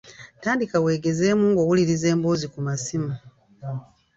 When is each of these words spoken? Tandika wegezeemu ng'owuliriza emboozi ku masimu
Tandika 0.43 0.77
wegezeemu 0.85 1.45
ng'owuliriza 1.51 2.07
emboozi 2.13 2.45
ku 2.53 2.59
masimu 2.67 3.13